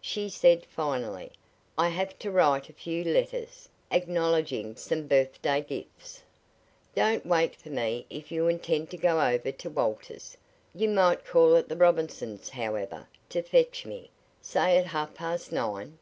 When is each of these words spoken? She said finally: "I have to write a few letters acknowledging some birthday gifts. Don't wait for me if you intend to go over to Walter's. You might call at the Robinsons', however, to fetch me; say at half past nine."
She 0.00 0.28
said 0.28 0.64
finally: 0.66 1.32
"I 1.76 1.88
have 1.88 2.16
to 2.20 2.30
write 2.30 2.68
a 2.68 2.72
few 2.72 3.02
letters 3.02 3.68
acknowledging 3.90 4.76
some 4.76 5.08
birthday 5.08 5.62
gifts. 5.62 6.22
Don't 6.94 7.26
wait 7.26 7.56
for 7.56 7.70
me 7.70 8.06
if 8.08 8.30
you 8.30 8.46
intend 8.46 8.88
to 8.90 8.96
go 8.96 9.20
over 9.20 9.50
to 9.50 9.68
Walter's. 9.70 10.36
You 10.76 10.90
might 10.90 11.24
call 11.26 11.56
at 11.56 11.68
the 11.68 11.74
Robinsons', 11.76 12.50
however, 12.50 13.08
to 13.30 13.42
fetch 13.42 13.84
me; 13.84 14.12
say 14.40 14.78
at 14.78 14.86
half 14.86 15.12
past 15.12 15.50
nine." 15.50 15.98